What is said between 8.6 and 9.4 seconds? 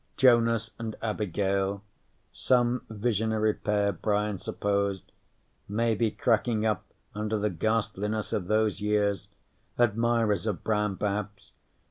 years.